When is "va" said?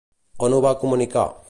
0.67-0.73